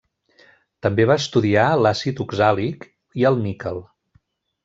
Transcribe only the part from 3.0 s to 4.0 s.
i el níquel.